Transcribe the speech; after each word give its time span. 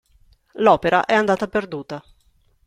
L'opera 0.53 1.05
è 1.05 1.13
andata 1.13 1.47
perduta. 1.47 2.03